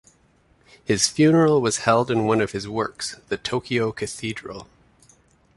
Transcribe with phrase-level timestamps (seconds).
[0.83, 4.67] His funeral was held in one of his works, the Tokyo Cathedral.